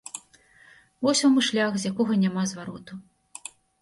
Вось 1.07 1.21
вам 1.25 1.37
і 1.41 1.43
шлях, 1.49 1.77
з 1.81 1.91
якога 1.91 2.13
няма 2.23 2.47
звароту. 2.53 2.93